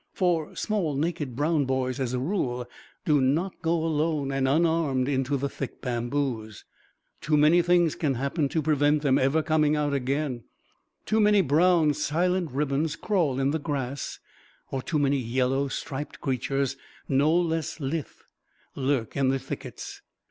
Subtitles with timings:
[0.13, 2.67] For small naked brown boys, as a rule,
[3.05, 6.65] do not go alone and unarmed into the thick bamboos.
[7.21, 10.41] Too many things can happen to prevent them ever coming out again;
[11.05, 14.17] too many brown silent ribbons crawl in the grass,
[14.71, 16.77] or too many yellow, striped creatures,
[17.07, 18.07] no less lithe,
[18.75, 20.01] lurk in the thickets.